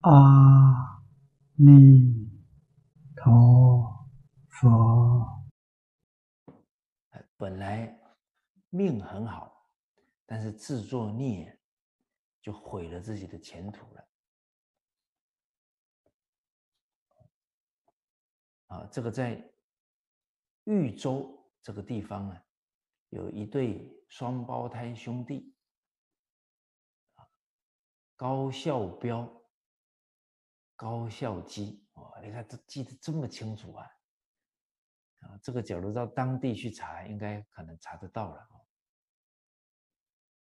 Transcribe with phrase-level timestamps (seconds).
[0.00, 1.02] 阿
[1.54, 2.30] 弥
[3.16, 4.08] 陀
[4.48, 5.44] 佛。
[7.36, 8.00] 本来
[8.70, 9.70] 命很好，
[10.24, 11.60] 但是自作孽，
[12.40, 14.08] 就毁了自己的前途了。
[18.68, 19.52] 啊，这个在
[20.64, 22.44] 豫州这个地方啊，
[23.08, 25.54] 有一对双胞胎兄弟，
[28.14, 29.37] 高孝彪、
[30.78, 31.84] 高孝基。
[31.94, 33.84] 哦，你看这记得这么清楚啊！
[35.22, 38.48] 啊，这个假如到当地去查，应该可能查得到了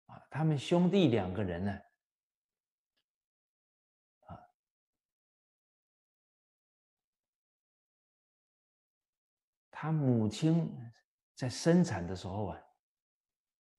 [0.06, 0.20] 啊。
[0.28, 1.72] 他们兄弟两个人呢？
[4.26, 4.36] 啊
[9.70, 10.76] 他母亲
[11.36, 12.60] 在生产的时候啊，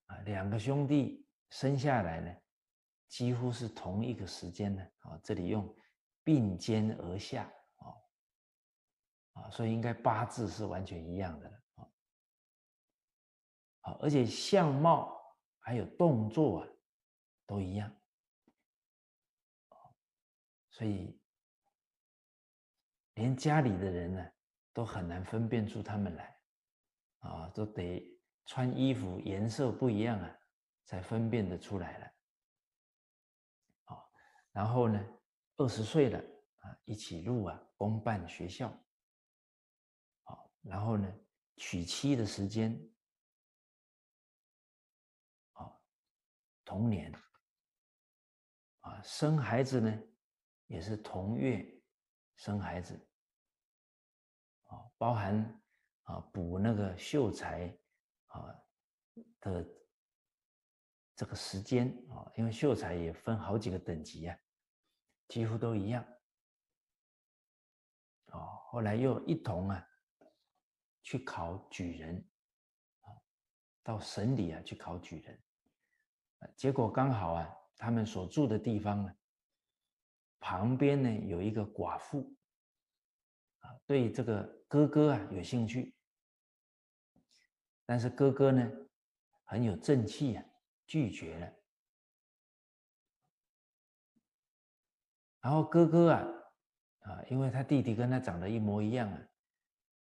[0.06, 2.34] 啊，两个兄弟生下来呢，
[3.10, 4.82] 几乎是同一个时间呢。
[5.00, 5.76] 啊，这里用
[6.28, 7.88] 并肩而下，啊，
[9.42, 11.92] 啊，所以应该八字是完全一样的了，
[13.80, 15.18] 啊，而且相貌
[15.60, 16.68] 还有动作啊，
[17.46, 17.90] 都一样，
[20.70, 21.18] 所以
[23.14, 24.32] 连家里的人呢。
[24.74, 26.40] 都很难分辨出他们来，
[27.22, 28.16] 啊，都得
[28.46, 30.38] 穿衣服颜色不一样啊，
[30.86, 32.12] 才分辨得出来了。
[33.86, 34.12] 好，
[34.52, 35.04] 然后呢，
[35.58, 36.20] 二十岁了
[36.60, 38.72] 啊，一起入啊公办学校。
[40.24, 41.12] 好，然后呢，
[41.56, 42.80] 娶妻的时间，
[45.54, 45.80] 啊，
[46.64, 47.12] 同年，
[48.82, 50.02] 啊，生孩子呢，
[50.68, 51.66] 也是同月
[52.36, 52.96] 生孩子。
[54.66, 55.62] 啊，包含
[56.04, 57.76] 啊补那个秀才
[58.28, 58.54] 啊
[59.40, 59.66] 的
[61.16, 64.38] 这个时间啊，因为秀才也分好几个等级啊，
[65.28, 66.06] 几乎都一样。
[68.32, 69.88] 哦，后来又一同啊
[71.02, 72.30] 去考举人
[73.02, 73.12] 啊，
[73.84, 75.42] 到省里啊去考举人，
[76.56, 79.16] 结果刚好啊，他们所住的地方呢，
[80.40, 82.34] 旁边呢有一个寡妇。
[83.86, 85.94] 对这个哥哥啊有兴趣，
[87.86, 88.72] 但是哥哥呢
[89.44, 90.46] 很有正气啊，
[90.86, 91.54] 拒绝了。
[95.48, 96.28] 然后哥哥啊
[97.04, 99.20] 啊，因为他弟弟跟他长得一模一样啊，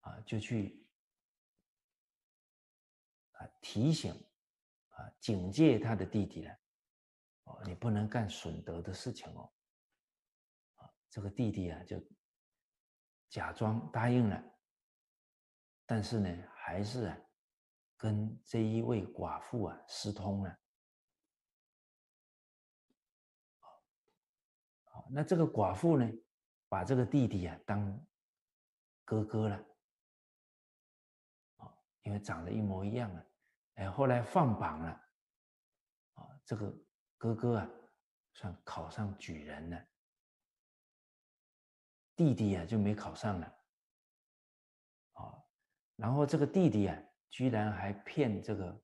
[0.01, 0.85] 啊就去
[3.35, 4.13] 啊提醒
[4.89, 6.59] 啊警戒他的弟弟了，
[7.45, 9.53] 哦，你不能干损德的事情哦。
[10.75, 12.03] 啊，这个弟弟啊就。
[13.29, 14.43] 假装答应了，
[15.87, 17.19] 但是呢，还是啊，
[17.97, 20.59] 跟这一位寡妇啊私通了。
[25.11, 26.11] 那这个寡妇呢，
[26.69, 28.07] 把这个弟弟啊当
[29.05, 29.57] 哥哥了，
[31.57, 33.25] 啊，因为长得一模一样啊，
[33.75, 34.91] 哎，后来放榜了，
[36.15, 36.75] 啊，这个
[37.17, 37.71] 哥哥啊，
[38.35, 39.85] 算考上举人了。
[42.15, 43.47] 弟弟啊就没考上了，
[45.13, 45.43] 啊，
[45.97, 46.99] 然后这个弟弟啊
[47.31, 48.83] 居然还骗这个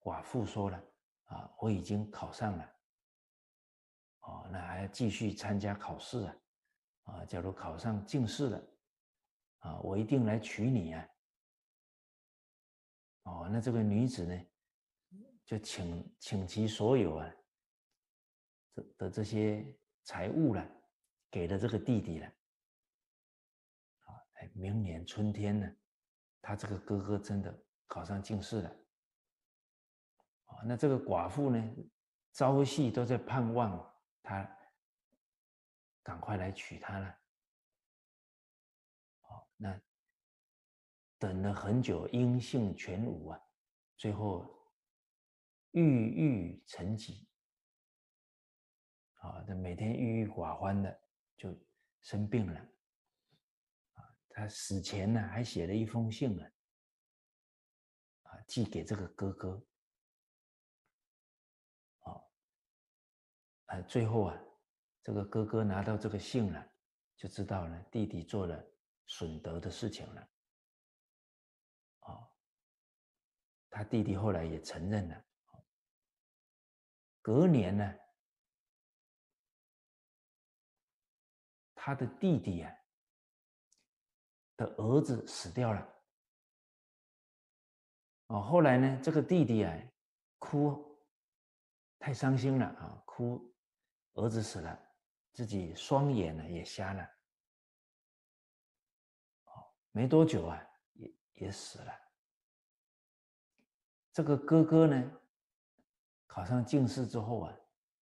[0.00, 0.84] 寡妇说了
[1.24, 2.77] 啊我已经考上了，
[4.28, 6.36] 哦，那还要继续参加考试啊，
[7.04, 8.62] 啊，假如考上进士了，
[9.60, 11.08] 啊，我一定来娶你啊，
[13.22, 14.46] 哦，那这个女子呢
[15.46, 17.34] 就请请其所有啊
[18.74, 19.64] 这的这些
[20.04, 20.70] 财物了，
[21.30, 22.26] 给了这个弟弟了
[24.00, 24.12] 啊。
[24.52, 25.76] 明年春天呢，
[26.42, 28.68] 他这个哥哥真的考上进士了，
[30.44, 31.74] 啊，那这个寡妇呢，
[32.34, 33.90] 朝夕都在盼望
[34.28, 34.46] 他
[36.02, 37.18] 赶快来娶她了，
[39.20, 39.80] 好，那
[41.18, 43.40] 等了很久，音信全无啊，
[43.96, 44.46] 最后
[45.70, 47.26] 郁郁成疾，
[49.14, 51.00] 啊，这每天郁郁寡欢的
[51.38, 51.58] 就
[52.02, 52.68] 生病了。
[54.28, 56.44] 他死前呢，还写了一封信呢，
[58.24, 59.66] 啊，寄给这个哥哥，
[63.68, 64.38] 呃，最后啊，
[65.02, 66.70] 这个哥哥拿到这个信了，
[67.16, 68.62] 就知道了弟弟做了
[69.06, 70.20] 损德的事情了，
[72.00, 72.28] 啊，
[73.70, 75.24] 他弟弟后来也承认了，
[77.22, 77.94] 隔年呢，
[81.74, 82.74] 他的弟弟啊。
[84.58, 85.88] 的儿子死掉了，
[88.26, 89.72] 哦，后来呢，这个弟弟啊，
[90.40, 91.00] 哭，
[92.00, 93.54] 太伤心了啊，哭，
[94.18, 94.76] 儿子死了，
[95.32, 97.02] 自己双眼呢也瞎了，
[99.44, 99.52] 哦，
[99.92, 100.60] 没多久啊，
[100.94, 101.92] 也也死了。
[104.12, 105.20] 这个哥哥呢，
[106.26, 107.56] 考上进士之后啊，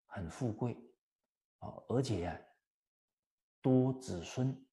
[0.07, 0.75] 很富贵，
[1.59, 2.41] 哦，而且呀，
[3.61, 4.67] 多子孙，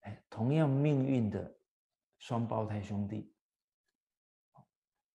[0.00, 1.54] 哎，同样命运的
[2.16, 3.36] 双胞胎兄弟，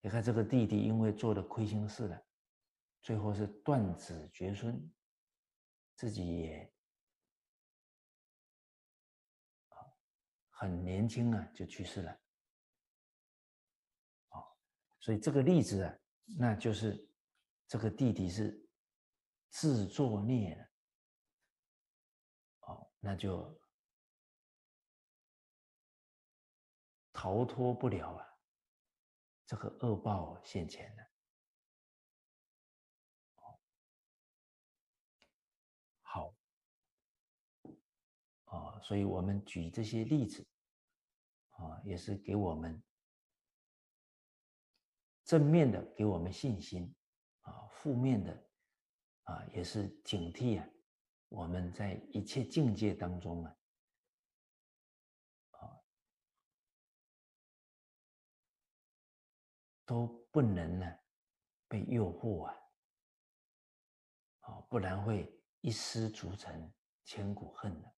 [0.02, 2.27] 你看这个弟弟因为做了亏心事了。
[3.08, 4.94] 最后是断子绝孙，
[5.96, 6.76] 自己也
[10.50, 12.20] 很年轻啊就去世了，
[15.00, 15.98] 所以这个例子啊，
[16.38, 17.10] 那就是
[17.66, 18.70] 这个弟弟是
[19.52, 20.70] 自作孽了，
[22.64, 23.58] 哦，那就
[27.14, 28.28] 逃脱不了啊
[29.46, 31.17] 这个恶报现前了。
[38.84, 40.46] 所以我们举这些例子，
[41.52, 42.82] 啊，也是给我们
[45.24, 46.96] 正面的，给我们信心，
[47.42, 48.50] 啊，负面的，
[49.24, 50.68] 啊，也是警惕啊，
[51.30, 53.58] 我们在一切境界当中啊，
[59.86, 61.00] 都不能呢
[61.68, 62.56] 被诱惑啊，
[64.42, 65.30] 啊，不然会
[65.62, 66.74] 一失足成
[67.04, 67.97] 千古恨的。